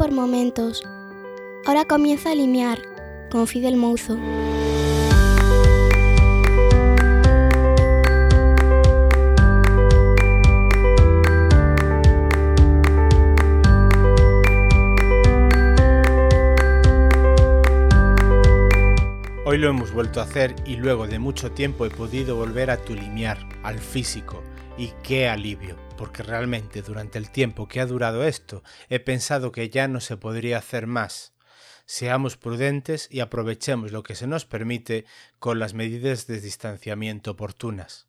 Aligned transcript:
por 0.00 0.12
momentos. 0.12 0.82
Ahora 1.66 1.84
comienza 1.84 2.30
a 2.30 2.34
limiar, 2.34 2.80
con 3.30 3.46
Fidel 3.46 3.76
Mouzo. 3.76 4.16
Hoy 19.44 19.58
lo 19.58 19.68
hemos 19.68 19.92
vuelto 19.92 20.20
a 20.20 20.22
hacer 20.22 20.56
y 20.64 20.76
luego 20.76 21.08
de 21.08 21.18
mucho 21.18 21.52
tiempo 21.52 21.84
he 21.84 21.90
podido 21.90 22.36
volver 22.36 22.70
a 22.70 22.78
tu 22.78 22.94
limiar, 22.94 23.46
al 23.62 23.78
físico, 23.78 24.42
y 24.80 24.94
qué 25.02 25.28
alivio, 25.28 25.76
porque 25.98 26.22
realmente 26.22 26.80
durante 26.80 27.18
el 27.18 27.30
tiempo 27.30 27.68
que 27.68 27.80
ha 27.80 27.86
durado 27.86 28.24
esto 28.24 28.62
he 28.88 28.98
pensado 28.98 29.52
que 29.52 29.68
ya 29.68 29.88
no 29.88 30.00
se 30.00 30.16
podría 30.16 30.56
hacer 30.56 30.86
más. 30.86 31.34
Seamos 31.84 32.38
prudentes 32.38 33.06
y 33.10 33.20
aprovechemos 33.20 33.92
lo 33.92 34.02
que 34.02 34.14
se 34.14 34.26
nos 34.26 34.46
permite 34.46 35.04
con 35.38 35.58
las 35.58 35.74
medidas 35.74 36.26
de 36.26 36.40
distanciamiento 36.40 37.32
oportunas. 37.32 38.06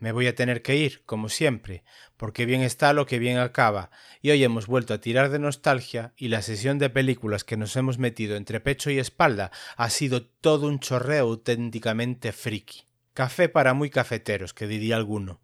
Me 0.00 0.10
voy 0.10 0.26
a 0.26 0.34
tener 0.34 0.60
que 0.60 0.74
ir, 0.74 1.04
como 1.06 1.28
siempre, 1.28 1.84
porque 2.16 2.46
bien 2.46 2.62
está 2.62 2.92
lo 2.92 3.06
que 3.06 3.20
bien 3.20 3.38
acaba, 3.38 3.92
y 4.20 4.30
hoy 4.30 4.42
hemos 4.42 4.66
vuelto 4.66 4.94
a 4.94 5.00
tirar 5.00 5.30
de 5.30 5.38
nostalgia 5.38 6.14
y 6.16 6.28
la 6.28 6.42
sesión 6.42 6.80
de 6.80 6.90
películas 6.90 7.44
que 7.44 7.56
nos 7.56 7.76
hemos 7.76 7.98
metido 7.98 8.34
entre 8.34 8.58
pecho 8.58 8.90
y 8.90 8.98
espalda 8.98 9.52
ha 9.76 9.88
sido 9.88 10.26
todo 10.26 10.66
un 10.66 10.80
chorreo 10.80 11.26
auténticamente 11.26 12.32
friki. 12.32 12.88
Café 13.14 13.48
para 13.48 13.72
muy 13.72 13.88
cafeteros, 13.88 14.52
que 14.52 14.66
diría 14.66 14.96
alguno. 14.96 15.40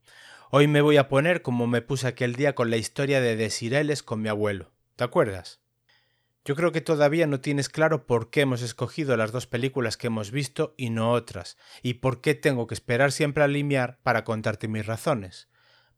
Hoy 0.56 0.69
me 0.69 0.83
voy 0.83 0.98
a 0.98 1.08
poner 1.08 1.42
como 1.42 1.66
me 1.66 1.83
puse 1.83 2.06
aquel 2.06 2.36
día 2.36 2.55
con 2.55 2.70
la 2.70 2.77
historia 2.77 3.20
de 3.20 3.34
Desireles 3.34 4.05
con 4.05 4.22
mi 4.22 4.28
abuelo. 4.28 4.70
¿Te 4.94 5.02
acuerdas? 5.02 5.60
Yo 6.44 6.55
creo 6.55 6.70
que 6.70 6.80
todavía 6.80 7.27
no 7.27 7.41
tienes 7.41 7.69
claro 7.69 8.06
por 8.06 8.30
qué 8.30 8.42
hemos 8.42 8.62
escogido 8.62 9.16
las 9.16 9.32
dos 9.32 9.48
películas 9.48 9.97
que 9.97 10.06
hemos 10.06 10.30
visto 10.30 10.72
y 10.77 10.91
no 10.91 11.10
otras, 11.10 11.56
y 11.82 11.94
por 11.94 12.20
qué 12.20 12.36
tengo 12.36 12.69
que 12.69 12.75
esperar 12.75 13.10
siempre 13.10 13.42
a 13.42 13.48
limiar 13.48 13.98
para 14.05 14.22
contarte 14.22 14.69
mis 14.69 14.86
razones. 14.86 15.48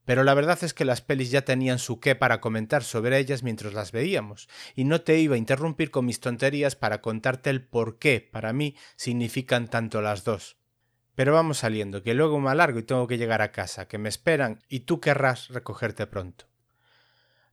Pero 0.07 0.25
la 0.25 0.33
verdad 0.33 0.65
es 0.65 0.73
que 0.73 0.87
las 0.87 1.03
pelis 1.03 1.31
ya 1.31 1.43
tenían 1.43 1.79
su 1.79 2.01
qué 2.01 2.15
para 2.15 2.41
comentar 2.41 2.83
sobre 2.83 3.19
ellas 3.19 3.43
mientras 3.43 3.75
las 3.75 3.93
veíamos, 3.93 4.49
y 4.75 4.85
no 4.85 5.03
te 5.03 5.19
iba 5.19 5.35
a 5.35 5.39
interrumpir 5.39 5.91
con 5.91 6.07
mis 6.07 6.21
tonterías 6.21 6.77
para 6.77 7.03
contarte 7.03 7.51
el 7.51 7.63
por 7.63 7.99
qué 7.99 8.27
para 8.33 8.55
mí 8.55 8.75
significan 8.97 9.69
tanto 9.69 10.01
las 10.01 10.25
dos. 10.25 10.57
Pero 11.17 11.33
vamos 11.33 11.59
saliendo, 11.59 12.03
que 12.03 12.15
luego 12.15 12.39
me 12.39 12.51
alargo 12.51 12.79
y 12.79 12.83
tengo 12.83 13.07
que 13.07 13.17
llegar 13.17 13.41
a 13.41 13.51
casa, 13.51 13.89
que 13.89 13.99
me 13.99 14.11
esperan 14.11 14.61
y 14.69 14.81
tú 14.81 15.01
querrás 15.01 15.49
recogerte 15.49 16.07
pronto. 16.07 16.45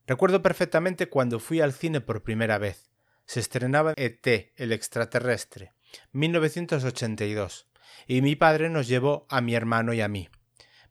Recuerdo 0.06 0.42
perfectamente 0.42 1.08
cuando 1.08 1.40
fui 1.40 1.62
al 1.62 1.72
cine 1.72 2.02
por 2.02 2.24
primera 2.24 2.58
vez. 2.58 2.92
Se 3.26 3.40
estrenaba 3.40 3.94
ET, 3.96 4.52
el 4.58 4.74
extraterrestre, 4.74 5.72
1982, 6.12 7.68
y 8.06 8.22
mi 8.22 8.36
padre 8.36 8.70
nos 8.70 8.90
llevó 8.90 9.26
a 9.30 9.40
mi 9.40 9.56
hermano 9.56 9.94
y 9.94 10.02
a 10.02 10.10
mí. 10.10 10.28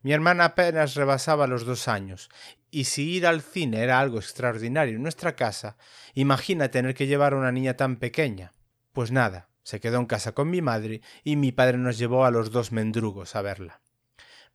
Mi 0.00 0.14
hermana 0.14 0.46
apenas 0.46 0.94
rebasaba 0.94 1.46
los 1.46 1.66
dos 1.66 1.88
años, 1.88 2.30
y 2.70 2.84
si 2.84 3.10
ir 3.10 3.26
al 3.26 3.42
cine 3.42 3.82
era 3.82 4.00
algo 4.00 4.16
extraordinario 4.16 4.96
en 4.96 5.02
nuestra 5.02 5.36
casa, 5.36 5.76
imagina 6.14 6.70
tener 6.70 6.94
que 6.94 7.06
llevar 7.06 7.34
a 7.34 7.36
una 7.36 7.52
niña 7.52 7.76
tan 7.76 7.96
pequeña. 7.96 8.54
Pues 8.94 9.12
nada, 9.12 9.50
se 9.62 9.80
quedó 9.80 9.98
en 9.98 10.06
casa 10.06 10.32
con 10.32 10.50
mi 10.50 10.62
madre 10.62 11.02
y 11.24 11.36
mi 11.36 11.52
padre 11.52 11.78
nos 11.78 11.98
llevó 11.98 12.24
a 12.24 12.30
los 12.30 12.50
dos 12.50 12.72
mendrugos 12.72 13.36
a 13.36 13.42
verla. 13.42 13.80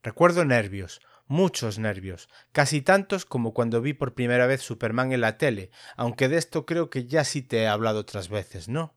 Recuerdo 0.03 0.45
nervios, 0.45 1.01
muchos 1.27 1.79
nervios, 1.79 2.29
casi 2.51 2.81
tantos 2.81 3.25
como 3.25 3.53
cuando 3.53 3.81
vi 3.81 3.93
por 3.93 4.13
primera 4.13 4.47
vez 4.47 4.61
Superman 4.61 5.11
en 5.11 5.21
la 5.21 5.37
tele, 5.37 5.71
aunque 5.95 6.29
de 6.29 6.37
esto 6.37 6.65
creo 6.65 6.89
que 6.89 7.05
ya 7.05 7.23
sí 7.23 7.41
te 7.41 7.63
he 7.63 7.67
hablado 7.67 7.99
otras 7.99 8.29
veces, 8.29 8.69
¿no? 8.69 8.95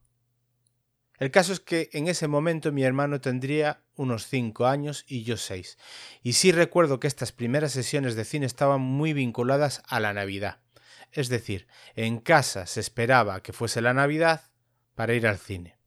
El 1.18 1.30
caso 1.30 1.52
es 1.52 1.60
que 1.60 1.90
en 1.92 2.08
ese 2.08 2.28
momento 2.28 2.72
mi 2.72 2.82
hermano 2.82 3.20
tendría 3.20 3.82
unos 3.94 4.26
cinco 4.26 4.66
años 4.66 5.04
y 5.06 5.22
yo 5.22 5.36
seis, 5.36 5.76
y 6.22 6.32
sí 6.32 6.50
recuerdo 6.50 6.98
que 6.98 7.08
estas 7.08 7.32
primeras 7.32 7.72
sesiones 7.72 8.14
de 8.14 8.24
cine 8.24 8.46
estaban 8.46 8.80
muy 8.80 9.12
vinculadas 9.12 9.82
a 9.86 10.00
la 10.00 10.14
Navidad. 10.14 10.60
Es 11.12 11.28
decir, 11.28 11.66
en 11.94 12.20
casa 12.20 12.66
se 12.66 12.80
esperaba 12.80 13.42
que 13.42 13.52
fuese 13.52 13.82
la 13.82 13.92
Navidad 13.92 14.50
para 14.94 15.12
ir 15.12 15.26
al 15.26 15.38
cine. 15.38 15.79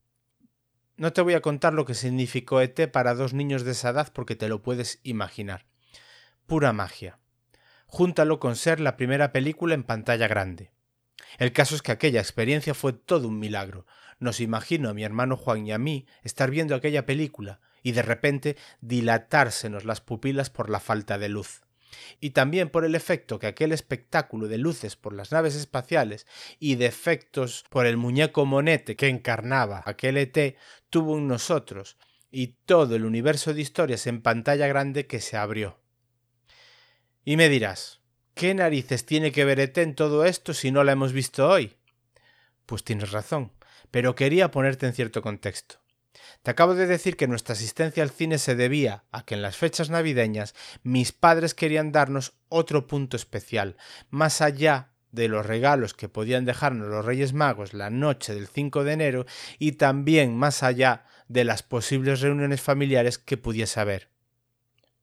No 0.95 1.11
te 1.11 1.21
voy 1.21 1.33
a 1.33 1.41
contar 1.41 1.73
lo 1.73 1.85
que 1.85 1.95
significó 1.95 2.61
ET 2.61 2.91
para 2.91 3.15
dos 3.15 3.33
niños 3.33 3.63
de 3.63 3.71
esa 3.71 3.89
edad 3.89 4.11
porque 4.13 4.35
te 4.35 4.47
lo 4.47 4.61
puedes 4.61 4.99
imaginar. 5.03 5.65
Pura 6.45 6.71
magia. 6.71 7.19
Júntalo 7.87 8.39
con 8.39 8.55
ser 8.55 8.79
la 8.79 8.95
primera 8.95 9.31
película 9.31 9.73
en 9.73 9.83
pantalla 9.83 10.27
grande. 10.27 10.71
El 11.39 11.51
caso 11.51 11.75
es 11.75 11.81
que 11.81 11.91
aquella 11.91 12.19
experiencia 12.19 12.73
fue 12.73 12.93
todo 12.93 13.27
un 13.27 13.39
milagro. 13.39 13.87
Nos 14.19 14.39
imagino 14.39 14.89
a 14.89 14.93
mi 14.93 15.03
hermano 15.03 15.35
Juan 15.35 15.65
y 15.65 15.71
a 15.71 15.79
mí 15.79 16.05
estar 16.21 16.51
viendo 16.51 16.75
aquella 16.75 17.05
película 17.05 17.59
y 17.81 17.93
de 17.93 18.03
repente 18.03 18.55
dilatársenos 18.81 19.85
las 19.85 19.99
pupilas 19.99 20.49
por 20.49 20.69
la 20.69 20.79
falta 20.79 21.17
de 21.17 21.29
luz 21.29 21.63
y 22.19 22.31
también 22.31 22.69
por 22.69 22.85
el 22.85 22.95
efecto 22.95 23.39
que 23.39 23.47
aquel 23.47 23.71
espectáculo 23.71 24.47
de 24.47 24.57
luces 24.57 24.95
por 24.95 25.13
las 25.13 25.31
naves 25.31 25.55
espaciales 25.55 26.27
y 26.59 26.75
de 26.75 26.85
efectos 26.85 27.65
por 27.69 27.85
el 27.85 27.97
muñeco 27.97 28.45
monete 28.45 28.95
que 28.95 29.07
encarnaba 29.07 29.83
aquel 29.85 30.17
ET 30.17 30.57
tuvo 30.89 31.17
en 31.17 31.27
nosotros 31.27 31.97
y 32.31 32.55
todo 32.65 32.95
el 32.95 33.05
universo 33.05 33.53
de 33.53 33.61
historias 33.61 34.07
en 34.07 34.21
pantalla 34.21 34.67
grande 34.67 35.05
que 35.05 35.21
se 35.21 35.37
abrió. 35.37 35.79
Y 37.23 37.37
me 37.37 37.47
dirás, 37.47 38.01
¿qué 38.33 38.53
narices 38.53 39.05
tiene 39.05 39.31
que 39.31 39.45
ver 39.45 39.59
ET 39.59 39.77
en 39.77 39.95
todo 39.95 40.25
esto 40.25 40.53
si 40.53 40.71
no 40.71 40.83
la 40.83 40.93
hemos 40.93 41.13
visto 41.13 41.47
hoy? 41.47 41.75
Pues 42.65 42.83
tienes 42.83 43.11
razón, 43.11 43.51
pero 43.91 44.15
quería 44.15 44.49
ponerte 44.51 44.87
en 44.87 44.93
cierto 44.93 45.21
contexto. 45.21 45.82
Te 46.41 46.51
acabo 46.51 46.75
de 46.75 46.87
decir 46.87 47.17
que 47.17 47.27
nuestra 47.27 47.53
asistencia 47.53 48.03
al 48.03 48.09
cine 48.09 48.37
se 48.37 48.55
debía 48.55 49.03
a 49.11 49.25
que 49.25 49.35
en 49.35 49.41
las 49.41 49.57
fechas 49.57 49.89
navideñas 49.89 50.55
mis 50.83 51.11
padres 51.11 51.53
querían 51.53 51.91
darnos 51.91 52.33
otro 52.49 52.87
punto 52.87 53.17
especial, 53.17 53.77
más 54.09 54.41
allá 54.41 54.89
de 55.11 55.27
los 55.27 55.45
regalos 55.45 55.93
que 55.93 56.09
podían 56.09 56.43
dejarnos 56.43 56.89
los 56.89 57.05
Reyes 57.05 57.33
Magos 57.33 57.73
la 57.73 57.89
noche 57.89 58.33
del 58.33 58.47
5 58.47 58.83
de 58.83 58.93
enero 58.93 59.25
y 59.59 59.73
también 59.73 60.35
más 60.35 60.63
allá 60.63 61.05
de 61.27 61.45
las 61.45 61.63
posibles 61.63 62.19
reuniones 62.21 62.61
familiares 62.61 63.17
que 63.17 63.37
pudiese 63.37 63.79
haber. 63.79 64.09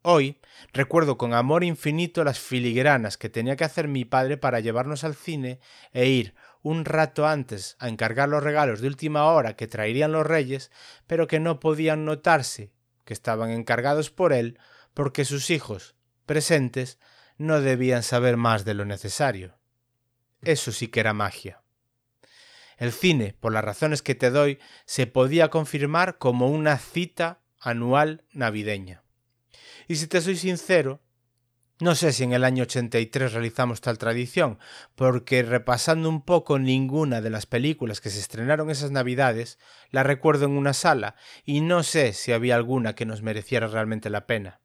Hoy 0.03 0.39
recuerdo 0.73 1.19
con 1.19 1.35
amor 1.35 1.63
infinito 1.63 2.25
las 2.25 2.39
filigranas 2.39 3.19
que 3.19 3.29
tenía 3.29 3.57
que 3.57 3.65
hacer 3.65 3.87
mi 3.87 4.07
padre 4.07 4.39
para 4.39 4.61
llevarnos 4.61 5.05
al 5.05 5.15
cine 5.15 5.61
e 5.93 6.07
ir 6.07 6.35
un 6.63 6.85
rato 6.85 7.27
antes 7.27 7.77
a 7.79 7.89
encargar 7.89 8.29
los 8.29 8.43
regalos 8.43 8.81
de 8.81 8.89
última 8.89 9.25
hora 9.27 9.57
que 9.57 9.67
traerían 9.67 10.13
los 10.13 10.27
reyes, 10.27 10.71
pero 11.07 11.27
que 11.27 11.41
no 11.41 11.61
podían 11.61 12.05
notarse 12.05 12.73
que 13.05 13.15
estaban 13.15 13.51
encargados 13.51 14.11
por 14.11 14.33
él, 14.33 14.59
porque 14.95 15.25
sus 15.25 15.51
hijos, 15.51 15.95
presentes, 16.27 16.99
no 17.39 17.61
debían 17.61 18.03
saber 18.03 18.37
más 18.37 18.65
de 18.65 18.75
lo 18.75 18.85
necesario. 18.85 19.59
Eso 20.43 20.73
sí 20.73 20.89
que 20.89 21.01
era 21.01 21.15
magia. 21.15 21.63
El 22.77 22.93
cine, 22.93 23.35
por 23.39 23.53
las 23.53 23.65
razones 23.65 24.03
que 24.03 24.15
te 24.15 24.31
doy, 24.31 24.59
se 24.87 25.07
podía 25.07 25.49
confirmar 25.49 26.19
como 26.19 26.49
una 26.49 26.79
cita 26.79 27.41
anual 27.59 28.25
navideña. 28.33 29.03
Y 29.87 29.97
si 29.97 30.07
te 30.07 30.21
soy 30.21 30.37
sincero, 30.37 31.03
no 31.81 31.95
sé 31.95 32.13
si 32.13 32.25
en 32.25 32.33
el 32.33 32.45
año 32.45 32.65
83 32.65 33.33
realizamos 33.33 33.81
tal 33.81 33.99
tradición, 33.99 34.59
porque 34.95 35.43
repasando 35.43 36.09
un 36.09 36.23
poco 36.23 36.59
ninguna 36.59 37.21
de 37.21 37.31
las 37.31 37.47
películas 37.47 38.01
que 38.01 38.11
se 38.11 38.21
estrenaron 38.21 38.71
esas 38.71 38.91
navidades, 38.91 39.59
la 39.91 40.03
recuerdo 40.03 40.45
en 40.45 40.53
una 40.53 40.75
sala, 40.75 41.17
y 41.45 41.63
no 41.63 41.83
sé 41.83 42.13
si 42.13 42.33
había 42.33 42.57
alguna 42.57 42.95
que 42.95 43.07
nos 43.07 43.23
mereciera 43.23 43.67
realmente 43.67 44.11
la 44.11 44.27
pena. 44.27 44.61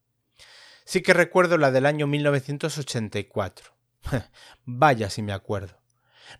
Sí 0.83 1.01
que 1.01 1.13
recuerdo 1.13 1.57
la 1.57 1.71
del 1.71 1.85
año 1.85 2.05
1984. 2.05 3.73
Vaya 4.65 5.09
si 5.09 5.21
me 5.21 5.33
acuerdo. 5.33 5.81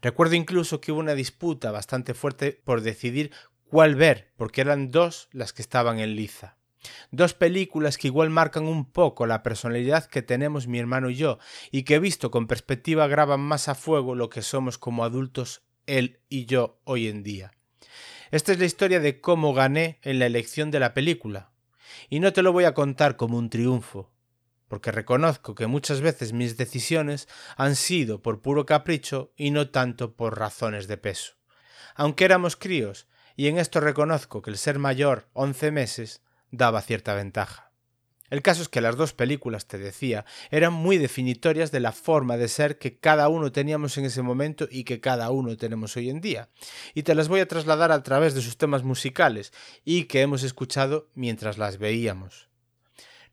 Recuerdo 0.01 0.36
incluso 0.36 0.81
que 0.81 0.92
hubo 0.92 1.00
una 1.00 1.16
disputa 1.16 1.71
bastante 1.71 2.13
fuerte 2.13 2.51
por 2.63 2.81
decidir 2.81 3.31
cuál 3.63 3.95
ver, 3.95 4.33
porque 4.36 4.62
eran 4.62 4.92
dos 4.92 5.30
las 5.31 5.54
que 5.54 5.62
estaban 5.62 6.00
en 6.00 6.16
liza. 6.16 6.57
Dos 7.12 7.34
películas 7.34 7.98
que 7.98 8.08
igual 8.08 8.30
marcan 8.30 8.66
un 8.66 8.86
poco 8.92 9.26
la 9.26 9.44
personalidad 9.44 10.06
que 10.06 10.22
tenemos 10.22 10.68
mi 10.68 10.80
hermano 10.80 11.10
y 11.10 11.16
yo, 11.16 11.40
y 11.72 11.84
que 11.84 12.00
visto 12.00 12.32
con 12.32 12.48
perspectiva 12.48 13.08
graban 13.08 13.42
más 13.42 13.68
a 13.68 13.76
fuego 13.76 14.16
lo 14.16 14.30
que 14.30 14.42
somos 14.42 14.78
como 14.78 15.04
adultos 15.04 15.64
él 15.86 16.20
y 16.30 16.46
yo 16.46 16.80
hoy 16.84 17.08
en 17.08 17.24
día. 17.24 17.52
Esta 18.32 18.52
es 18.52 18.60
la 18.60 18.66
historia 18.66 19.00
de 19.00 19.22
cómo 19.22 19.54
gané 19.54 20.00
en 20.02 20.20
la 20.20 20.26
elección 20.26 20.72
de 20.72 20.80
la 20.80 20.94
película. 20.94 21.52
Y 22.10 22.20
no 22.20 22.34
te 22.34 22.42
lo 22.42 22.52
voy 22.52 22.66
a 22.66 22.74
contar 22.74 23.16
como 23.16 23.38
un 23.38 23.50
triunfo, 23.50 24.12
porque 24.68 24.92
reconozco 24.92 25.56
que 25.56 25.68
muchas 25.68 26.02
veces 26.02 26.34
mis 26.34 26.58
decisiones 26.58 27.28
han 27.56 27.76
sido 27.76 28.22
por 28.22 28.42
puro 28.42 28.66
capricho 28.66 29.31
y 29.36 29.52
no 29.52 29.70
tanto 29.70 30.16
por 30.16 30.38
razones 30.38 30.88
de 30.88 30.98
peso. 30.98 31.34
Aunque 31.96 32.26
éramos 32.26 32.56
críos, 32.56 33.08
y 33.38 33.48
en 33.48 33.58
esto 33.58 33.80
reconozco 33.80 34.42
que 34.42 34.50
el 34.50 34.58
ser 34.58 34.80
mayor 34.80 35.30
once 35.34 35.72
meses 35.72 36.22
daba 36.57 36.81
cierta 36.81 37.13
ventaja. 37.13 37.72
El 38.31 38.42
caso 38.42 38.63
es 38.63 38.69
que 38.69 38.81
las 38.81 38.96
dos 38.96 39.13
películas, 39.13 39.68
te 39.68 39.78
decía, 39.78 40.25
eran 40.50 40.74
muy 40.74 40.98
definitorias 40.98 41.72
de 41.72 41.80
la 41.80 41.92
forma 41.92 42.38
de 42.38 42.48
ser 42.48 42.80
que 42.80 42.98
cada 42.98 43.30
uno 43.30 43.52
teníamos 43.52 43.98
en 43.98 44.06
ese 44.06 44.24
momento 44.24 44.68
y 44.69 44.84
que 44.84 45.00
cada 45.00 45.30
uno 45.30 45.56
tenemos 45.57 45.96
hoy 45.96 46.10
en 46.10 46.22
día. 46.22 46.50
Y 46.96 47.04
te 47.04 47.13
las 47.13 47.28
voy 47.28 47.40
a 47.40 47.48
trasladar 47.48 47.92
a 47.92 48.02
través 48.02 48.34
de 48.34 48.42
sus 48.42 48.57
temas 48.57 48.84
musicales 48.84 49.54
y 49.84 50.06
que 50.06 50.22
hemos 50.22 50.42
escuchado 50.42 51.10
mientras 51.13 51.60
las 51.60 51.78
veíamos. 51.78 52.50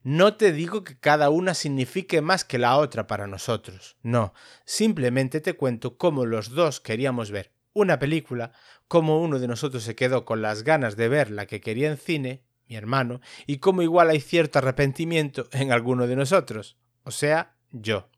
No 0.02 0.36
te 0.36 0.52
digo 0.52 0.84
que 0.84 0.98
cada 0.98 1.30
una 1.30 1.54
signifique 1.54 2.20
más 2.20 2.44
que 2.44 2.58
la 2.58 2.76
otra 2.76 3.06
para 3.06 3.26
nosotros, 3.28 3.96
no, 4.02 4.34
simplemente 4.64 5.40
te 5.40 5.54
cuento 5.54 5.96
cómo 5.96 6.26
los 6.26 6.50
dos 6.50 6.80
queríamos 6.80 7.30
ver 7.30 7.52
una 7.72 7.98
película, 7.98 8.52
cómo 8.88 9.20
uno 9.20 9.38
de 9.38 9.48
nosotros 9.48 9.82
se 9.82 9.94
quedó 9.94 10.24
con 10.24 10.42
las 10.42 10.62
ganas 10.62 10.96
de 10.96 11.08
ver 11.08 11.30
la 11.30 11.46
que 11.46 11.60
quería 11.60 11.90
en 11.90 11.96
cine 11.96 12.42
mi 12.72 12.78
hermano, 12.78 13.20
y 13.46 13.58
cómo 13.58 13.82
igual 13.82 14.08
hay 14.08 14.20
cierto 14.20 14.58
arrepentimiento 14.58 15.46
en 15.52 15.72
alguno 15.72 16.06
de 16.06 16.16
nosotros, 16.16 16.78
o 17.04 17.10
sea, 17.10 17.54
yo. 17.70 18.08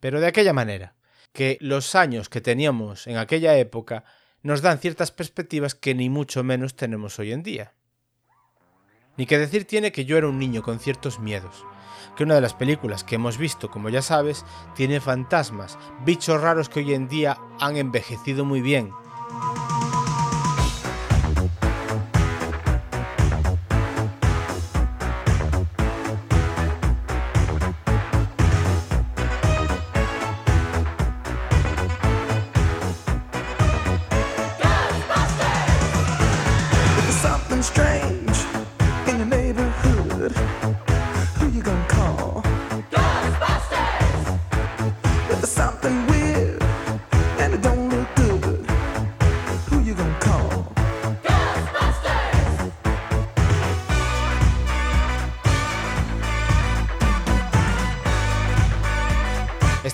Pero 0.00 0.20
de 0.20 0.26
aquella 0.26 0.52
manera, 0.52 0.94
que 1.32 1.56
los 1.62 1.94
años 1.94 2.28
que 2.28 2.42
teníamos 2.42 3.06
en 3.06 3.16
aquella 3.16 3.56
época 3.56 4.04
nos 4.42 4.60
dan 4.60 4.78
ciertas 4.78 5.12
perspectivas 5.12 5.74
que 5.74 5.94
ni 5.94 6.10
mucho 6.10 6.44
menos 6.44 6.76
tenemos 6.76 7.18
hoy 7.18 7.32
en 7.32 7.42
día. 7.42 7.72
Ni 9.16 9.24
que 9.24 9.38
decir 9.38 9.64
tiene 9.64 9.92
que 9.92 10.04
yo 10.04 10.18
era 10.18 10.28
un 10.28 10.38
niño 10.38 10.62
con 10.62 10.78
ciertos 10.78 11.18
miedos, 11.18 11.64
que 12.14 12.24
una 12.24 12.34
de 12.34 12.40
las 12.42 12.52
películas 12.52 13.04
que 13.04 13.14
hemos 13.14 13.38
visto, 13.38 13.70
como 13.70 13.88
ya 13.88 14.02
sabes, 14.02 14.44
tiene 14.74 15.00
fantasmas, 15.00 15.78
bichos 16.04 16.38
raros 16.38 16.68
que 16.68 16.80
hoy 16.80 16.92
en 16.92 17.08
día 17.08 17.38
han 17.60 17.76
envejecido 17.78 18.44
muy 18.44 18.60
bien, 18.60 18.90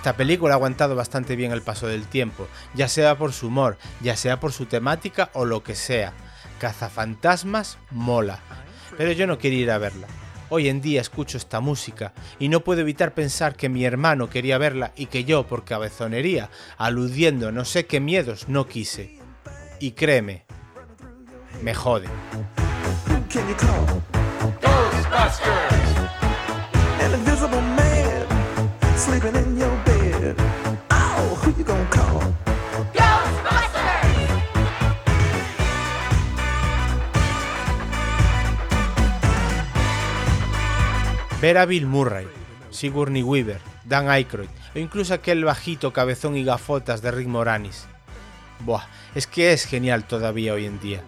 Esta 0.08 0.16
película 0.16 0.54
ha 0.54 0.56
aguantado 0.56 0.96
bastante 0.96 1.36
bien 1.36 1.52
el 1.52 1.60
paso 1.60 1.86
del 1.86 2.06
tiempo, 2.06 2.48
ya 2.72 2.88
sea 2.88 3.18
por 3.18 3.34
su 3.34 3.48
humor, 3.48 3.76
ya 4.00 4.16
sea 4.16 4.40
por 4.40 4.52
su 4.52 4.64
temática 4.64 5.28
o 5.34 5.44
lo 5.44 5.62
que 5.62 5.74
sea. 5.74 6.14
Cazafantasmas 6.58 7.76
mola, 7.90 8.38
pero 8.96 9.12
yo 9.12 9.26
no 9.26 9.36
quería 9.36 9.60
ir 9.60 9.70
a 9.70 9.76
verla. 9.76 10.06
Hoy 10.48 10.70
en 10.70 10.80
día 10.80 11.02
escucho 11.02 11.36
esta 11.36 11.60
música 11.60 12.14
y 12.38 12.48
no 12.48 12.60
puedo 12.60 12.80
evitar 12.80 13.12
pensar 13.12 13.54
que 13.54 13.68
mi 13.68 13.84
hermano 13.84 14.30
quería 14.30 14.56
verla 14.56 14.92
y 14.96 15.06
que 15.06 15.24
yo, 15.24 15.46
por 15.46 15.66
cabezonería, 15.66 16.48
aludiendo 16.78 17.48
a 17.48 17.52
no 17.52 17.66
sé 17.66 17.84
qué 17.84 18.00
miedos, 18.00 18.48
no 18.48 18.66
quise. 18.66 19.18
Y 19.78 19.90
créeme, 19.90 20.46
me 21.62 21.74
jode. 21.74 22.08
Ver 41.40 41.56
a 41.56 41.66
Bill 41.66 41.86
Murray, 41.86 42.26
Sigourney 42.70 43.22
Weaver, 43.22 43.60
Dan 43.84 44.10
Aykroyd 44.10 44.48
o 44.74 44.78
incluso 44.80 45.14
aquel 45.14 45.44
bajito 45.44 45.92
cabezón 45.92 46.36
y 46.36 46.42
gafotas 46.42 47.00
de 47.00 47.12
Rick 47.12 47.28
Moranis. 47.28 47.86
Buah, 48.58 48.88
es 49.14 49.28
que 49.28 49.52
es 49.52 49.64
genial 49.64 50.02
todavía 50.02 50.54
hoy 50.54 50.66
en 50.66 50.80
día. 50.80 51.00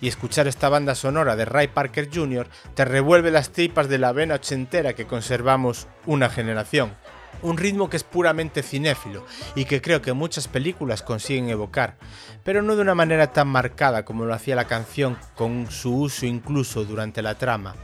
Y 0.00 0.08
escuchar 0.08 0.48
esta 0.48 0.68
banda 0.68 0.96
sonora 0.96 1.36
de 1.36 1.44
Ray 1.44 1.68
Parker 1.68 2.08
Jr. 2.12 2.48
te 2.74 2.84
revuelve 2.84 3.30
las 3.30 3.50
tripas 3.50 3.88
de 3.88 3.98
la 3.98 4.10
vena 4.10 4.34
ochentera 4.34 4.94
que 4.94 5.06
conservamos 5.06 5.86
una 6.04 6.28
generación. 6.30 6.96
Un 7.40 7.56
ritmo 7.56 7.88
que 7.88 7.96
es 7.96 8.02
puramente 8.02 8.64
cinéfilo 8.64 9.24
y 9.54 9.66
que 9.66 9.80
creo 9.80 10.02
que 10.02 10.14
muchas 10.14 10.48
películas 10.48 11.02
consiguen 11.02 11.48
evocar, 11.48 11.96
pero 12.42 12.60
no 12.60 12.74
de 12.74 12.82
una 12.82 12.96
manera 12.96 13.32
tan 13.32 13.46
marcada 13.46 14.04
como 14.04 14.24
lo 14.24 14.34
hacía 14.34 14.56
la 14.56 14.66
canción 14.66 15.16
con 15.36 15.70
su 15.70 15.94
uso 15.94 16.26
incluso 16.26 16.84
durante 16.84 17.22
la 17.22 17.36
trama 17.36 17.76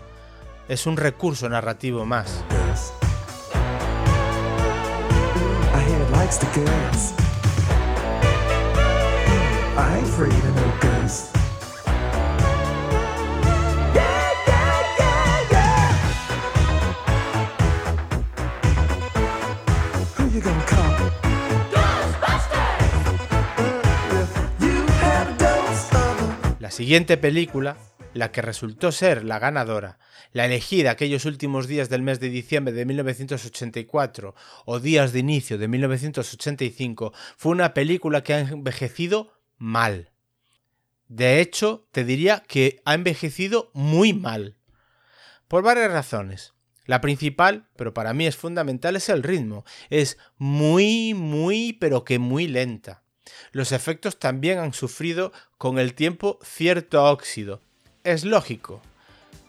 es 0.68 0.86
un 0.86 0.96
recurso 0.96 1.48
narrativo 1.48 2.04
más. 2.04 2.44
La 26.58 26.70
siguiente 26.70 27.16
película 27.16 27.76
la 28.16 28.32
que 28.32 28.42
resultó 28.42 28.92
ser 28.92 29.24
la 29.24 29.38
ganadora, 29.38 29.98
la 30.32 30.46
elegida 30.46 30.90
aquellos 30.90 31.26
últimos 31.26 31.68
días 31.68 31.88
del 31.88 32.02
mes 32.02 32.18
de 32.18 32.30
diciembre 32.30 32.72
de 32.72 32.86
1984 32.86 34.34
o 34.64 34.80
días 34.80 35.12
de 35.12 35.18
inicio 35.18 35.58
de 35.58 35.68
1985, 35.68 37.12
fue 37.36 37.52
una 37.52 37.74
película 37.74 38.22
que 38.22 38.34
ha 38.34 38.40
envejecido 38.40 39.32
mal. 39.58 40.12
De 41.08 41.40
hecho, 41.40 41.86
te 41.92 42.04
diría 42.04 42.42
que 42.48 42.80
ha 42.84 42.94
envejecido 42.94 43.70
muy 43.74 44.12
mal. 44.12 44.56
Por 45.46 45.62
varias 45.62 45.92
razones. 45.92 46.54
La 46.86 47.00
principal, 47.00 47.68
pero 47.76 47.92
para 47.92 48.14
mí 48.14 48.26
es 48.26 48.36
fundamental, 48.36 48.96
es 48.96 49.08
el 49.08 49.22
ritmo. 49.22 49.64
Es 49.90 50.18
muy, 50.38 51.14
muy, 51.14 51.74
pero 51.74 52.04
que 52.04 52.18
muy 52.18 52.46
lenta. 52.46 53.02
Los 53.52 53.72
efectos 53.72 54.18
también 54.18 54.58
han 54.58 54.72
sufrido 54.72 55.32
con 55.58 55.78
el 55.78 55.94
tiempo 55.94 56.38
cierto 56.42 57.04
óxido, 57.04 57.60
es 58.06 58.24
lógico, 58.24 58.80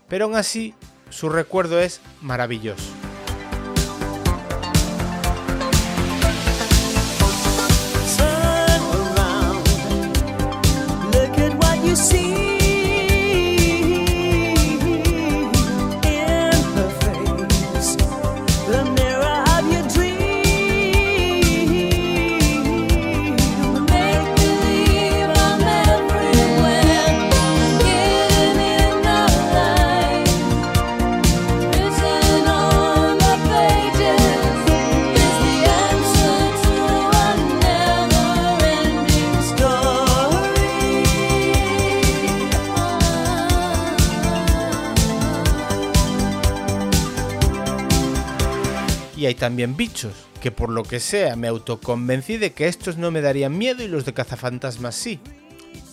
pero 0.09 0.25
aún 0.25 0.35
así 0.35 0.73
su 1.09 1.29
recuerdo 1.29 1.79
es 1.79 2.01
maravilloso. 2.21 3.06
Y 49.17 49.25
hay 49.25 49.33
también 49.33 49.75
bichos, 49.75 50.13
que 50.41 50.51
por 50.51 50.69
lo 50.69 50.83
que 50.83 50.99
sea 50.99 51.35
me 51.35 51.47
autoconvencí 51.47 52.37
de 52.37 52.53
que 52.53 52.67
estos 52.67 52.97
no 52.97 53.09
me 53.09 53.21
darían 53.21 53.57
miedo 53.57 53.83
y 53.83 53.87
los 53.87 54.05
de 54.05 54.13
cazafantasmas 54.13 54.93
sí. 54.93 55.19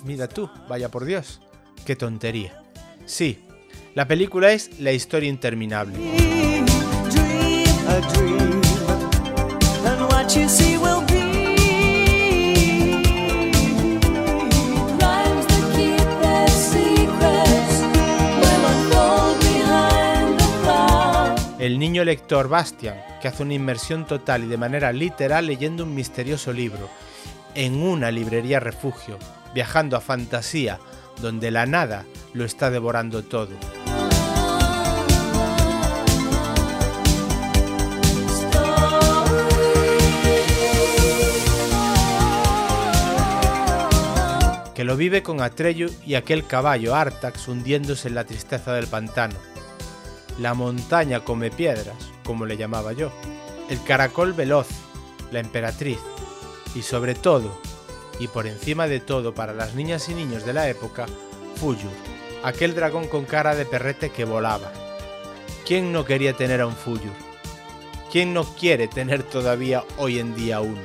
Mira 0.04 0.28
tú, 0.28 0.50
vaya 0.68 0.90
por 0.90 1.06
Dios, 1.06 1.40
qué 1.86 1.96
tontería. 1.96 2.62
Sí, 3.06 3.38
la 3.94 4.06
película 4.06 4.52
es 4.52 4.78
La 4.78 4.92
historia 4.92 5.30
interminable. 5.30 5.96
El 21.64 21.78
niño 21.78 22.04
lector 22.04 22.50
Bastian, 22.50 23.00
que 23.22 23.28
hace 23.28 23.42
una 23.42 23.54
inmersión 23.54 24.06
total 24.06 24.44
y 24.44 24.48
de 24.48 24.58
manera 24.58 24.92
literal 24.92 25.46
leyendo 25.46 25.84
un 25.84 25.94
misterioso 25.94 26.52
libro, 26.52 26.90
en 27.54 27.80
una 27.82 28.10
librería 28.10 28.60
refugio, 28.60 29.18
viajando 29.54 29.96
a 29.96 30.02
fantasía, 30.02 30.78
donde 31.22 31.50
la 31.50 31.64
nada 31.64 32.04
lo 32.34 32.44
está 32.44 32.68
devorando 32.68 33.22
todo. 33.24 33.48
que 44.74 44.84
lo 44.84 44.96
vive 44.96 45.22
con 45.22 45.40
Atreyu 45.40 45.88
y 46.04 46.16
aquel 46.16 46.46
caballo 46.46 46.96
Artax 46.96 47.46
hundiéndose 47.46 48.08
en 48.08 48.16
la 48.16 48.24
tristeza 48.24 48.74
del 48.74 48.88
pantano. 48.88 49.36
La 50.38 50.54
montaña 50.54 51.20
come 51.20 51.50
piedras, 51.50 51.96
como 52.24 52.44
le 52.46 52.56
llamaba 52.56 52.92
yo. 52.92 53.12
El 53.68 53.82
caracol 53.84 54.32
veloz, 54.32 54.66
la 55.30 55.40
emperatriz. 55.40 55.98
Y 56.74 56.82
sobre 56.82 57.14
todo, 57.14 57.56
y 58.18 58.28
por 58.28 58.46
encima 58.46 58.88
de 58.88 59.00
todo 59.00 59.34
para 59.34 59.52
las 59.52 59.74
niñas 59.74 60.08
y 60.08 60.14
niños 60.14 60.44
de 60.44 60.52
la 60.52 60.68
época, 60.68 61.06
Fuyur, 61.56 61.92
aquel 62.42 62.74
dragón 62.74 63.06
con 63.06 63.24
cara 63.24 63.54
de 63.54 63.64
perrete 63.64 64.10
que 64.10 64.24
volaba. 64.24 64.72
¿Quién 65.66 65.92
no 65.92 66.04
quería 66.04 66.34
tener 66.34 66.60
a 66.60 66.66
un 66.66 66.74
Fuyur? 66.74 67.12
¿Quién 68.10 68.34
no 68.34 68.44
quiere 68.44 68.88
tener 68.88 69.22
todavía 69.22 69.84
hoy 69.96 70.18
en 70.18 70.34
día 70.34 70.60
uno? 70.60 70.82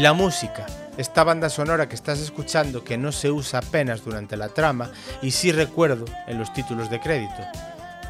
La 0.00 0.14
música, 0.14 0.64
esta 0.96 1.24
banda 1.24 1.50
sonora 1.50 1.86
que 1.86 1.94
estás 1.94 2.20
escuchando 2.20 2.82
que 2.82 2.96
no 2.96 3.12
se 3.12 3.30
usa 3.30 3.58
apenas 3.58 4.02
durante 4.02 4.34
la 4.38 4.48
trama 4.48 4.90
y 5.20 5.30
sí 5.30 5.52
recuerdo 5.52 6.06
en 6.26 6.38
los 6.38 6.54
títulos 6.54 6.88
de 6.88 7.00
crédito, 7.00 7.42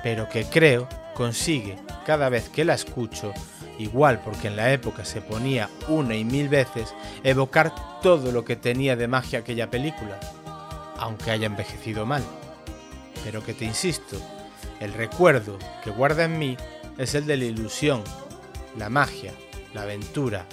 pero 0.00 0.28
que 0.28 0.44
creo 0.44 0.88
consigue 1.16 1.76
cada 2.06 2.28
vez 2.28 2.48
que 2.48 2.64
la 2.64 2.74
escucho, 2.74 3.32
igual 3.76 4.20
porque 4.24 4.46
en 4.46 4.54
la 4.54 4.72
época 4.72 5.04
se 5.04 5.20
ponía 5.20 5.68
una 5.88 6.14
y 6.14 6.24
mil 6.24 6.48
veces, 6.48 6.94
evocar 7.24 7.72
todo 8.00 8.30
lo 8.30 8.44
que 8.44 8.54
tenía 8.54 8.94
de 8.94 9.08
magia 9.08 9.40
aquella 9.40 9.68
película, 9.68 10.16
aunque 10.96 11.32
haya 11.32 11.46
envejecido 11.46 12.06
mal. 12.06 12.22
Pero 13.24 13.42
que 13.42 13.52
te 13.52 13.64
insisto, 13.64 14.16
el 14.78 14.92
recuerdo 14.92 15.58
que 15.82 15.90
guarda 15.90 16.22
en 16.22 16.38
mí 16.38 16.56
es 16.98 17.16
el 17.16 17.26
de 17.26 17.36
la 17.36 17.46
ilusión 17.46 18.04
la 18.78 18.88
magia, 18.88 19.32
la 19.74 19.82
aventura, 19.82 20.46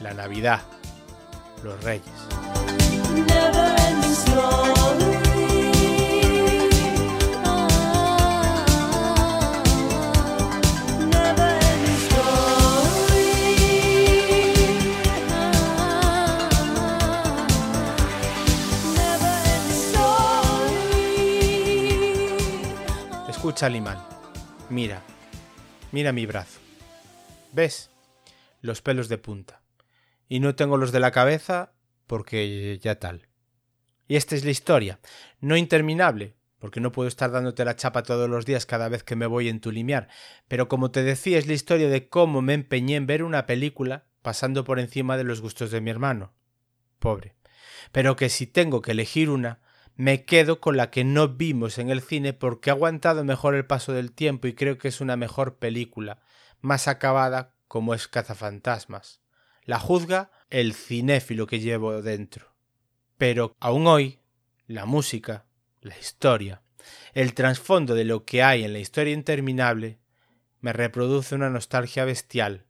la 0.00 0.14
Navidad, 0.14 0.60
los 1.62 1.82
Reyes. 1.82 2.04
Escucha, 23.28 23.68
Liman. 23.68 23.96
Mira, 24.70 25.02
mira 25.92 26.12
mi 26.12 26.26
brazo. 26.26 26.58
¿Ves? 27.52 27.90
Los 28.60 28.82
pelos 28.82 29.08
de 29.08 29.18
punta. 29.18 29.60
Y 30.28 30.40
no 30.40 30.54
tengo 30.54 30.76
los 30.76 30.92
de 30.92 31.00
la 31.00 31.10
cabeza 31.10 31.72
porque 32.06 32.78
ya 32.82 32.98
tal. 32.98 33.28
Y 34.08 34.16
esta 34.16 34.34
es 34.34 34.44
la 34.44 34.50
historia. 34.50 35.00
No 35.40 35.56
interminable, 35.56 36.36
porque 36.58 36.80
no 36.80 36.92
puedo 36.92 37.08
estar 37.08 37.30
dándote 37.30 37.64
la 37.64 37.76
chapa 37.76 38.02
todos 38.02 38.28
los 38.28 38.46
días 38.46 38.66
cada 38.66 38.88
vez 38.88 39.02
que 39.02 39.16
me 39.16 39.26
voy 39.26 39.48
en 39.48 39.60
tu 39.60 39.70
limiar, 39.70 40.08
pero 40.48 40.68
como 40.68 40.90
te 40.90 41.02
decía 41.02 41.38
es 41.38 41.46
la 41.46 41.52
historia 41.52 41.88
de 41.88 42.08
cómo 42.08 42.42
me 42.42 42.54
empeñé 42.54 42.96
en 42.96 43.06
ver 43.06 43.22
una 43.22 43.46
película 43.46 44.06
pasando 44.22 44.64
por 44.64 44.80
encima 44.80 45.16
de 45.16 45.24
los 45.24 45.40
gustos 45.40 45.70
de 45.70 45.80
mi 45.80 45.90
hermano. 45.90 46.32
Pobre. 46.98 47.34
Pero 47.92 48.16
que 48.16 48.28
si 48.28 48.46
tengo 48.46 48.82
que 48.82 48.92
elegir 48.92 49.30
una, 49.30 49.60
me 49.96 50.24
quedo 50.24 50.60
con 50.60 50.76
la 50.76 50.90
que 50.90 51.04
no 51.04 51.28
vimos 51.28 51.78
en 51.78 51.90
el 51.90 52.00
cine 52.00 52.32
porque 52.32 52.70
ha 52.70 52.74
aguantado 52.74 53.24
mejor 53.24 53.54
el 53.54 53.66
paso 53.66 53.92
del 53.92 54.12
tiempo 54.12 54.46
y 54.46 54.54
creo 54.54 54.78
que 54.78 54.88
es 54.88 55.00
una 55.00 55.16
mejor 55.16 55.58
película, 55.58 56.20
más 56.60 56.88
acabada 56.88 57.54
como 57.68 57.94
es 57.94 58.08
Cazafantasmas. 58.08 59.20
La 59.66 59.80
juzga 59.80 60.30
el 60.48 60.74
cinéfilo 60.74 61.48
que 61.48 61.58
llevo 61.58 62.00
dentro. 62.00 62.54
Pero 63.18 63.56
aún 63.58 63.88
hoy, 63.88 64.20
la 64.68 64.86
música, 64.86 65.44
la 65.80 65.98
historia, 65.98 66.62
el 67.14 67.34
trasfondo 67.34 67.96
de 67.96 68.04
lo 68.04 68.24
que 68.24 68.44
hay 68.44 68.64
en 68.64 68.72
la 68.72 68.78
historia 68.78 69.12
interminable, 69.12 69.98
me 70.60 70.72
reproduce 70.72 71.34
una 71.34 71.50
nostalgia 71.50 72.04
bestial, 72.04 72.64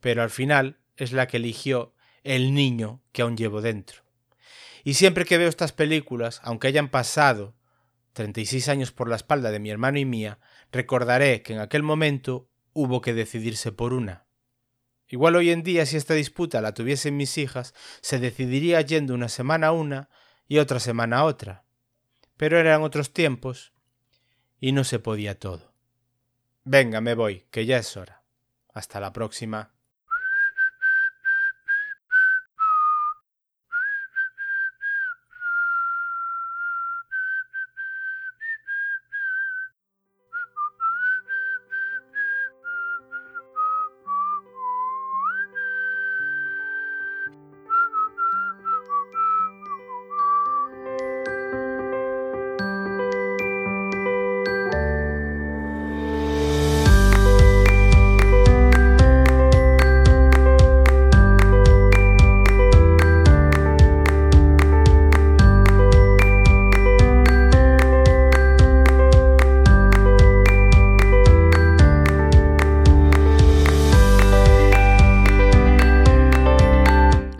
pero 0.00 0.22
al 0.22 0.30
final 0.30 0.78
es 0.96 1.12
la 1.12 1.26
que 1.26 1.36
eligió 1.36 1.94
el 2.22 2.54
niño 2.54 3.02
que 3.12 3.20
aún 3.20 3.36
llevo 3.36 3.60
dentro. 3.60 4.02
Y 4.82 4.94
siempre 4.94 5.26
que 5.26 5.36
veo 5.36 5.48
estas 5.50 5.72
películas, 5.72 6.40
aunque 6.42 6.68
hayan 6.68 6.88
pasado 6.88 7.54
36 8.14 8.68
años 8.70 8.92
por 8.92 9.10
la 9.10 9.16
espalda 9.16 9.50
de 9.50 9.58
mi 9.58 9.68
hermano 9.68 9.98
y 9.98 10.06
mía, 10.06 10.38
recordaré 10.72 11.42
que 11.42 11.52
en 11.52 11.58
aquel 11.58 11.82
momento 11.82 12.48
hubo 12.72 13.02
que 13.02 13.12
decidirse 13.12 13.72
por 13.72 13.92
una. 13.92 14.23
Igual 15.08 15.36
hoy 15.36 15.50
en 15.50 15.62
día 15.62 15.86
si 15.86 15.96
esta 15.96 16.14
disputa 16.14 16.60
la 16.60 16.74
tuviesen 16.74 17.16
mis 17.16 17.36
hijas, 17.38 17.74
se 18.00 18.18
decidiría 18.18 18.80
yendo 18.80 19.14
una 19.14 19.28
semana 19.28 19.68
a 19.68 19.72
una 19.72 20.08
y 20.48 20.58
otra 20.58 20.80
semana 20.80 21.18
a 21.18 21.24
otra. 21.24 21.64
Pero 22.36 22.58
eran 22.58 22.82
otros 22.82 23.12
tiempos 23.12 23.72
y 24.58 24.72
no 24.72 24.84
se 24.84 24.98
podía 24.98 25.38
todo. 25.38 25.74
Venga, 26.64 27.00
me 27.00 27.14
voy, 27.14 27.46
que 27.50 27.66
ya 27.66 27.76
es 27.76 27.96
hora. 27.96 28.24
Hasta 28.72 28.98
la 28.98 29.12
próxima. 29.12 29.73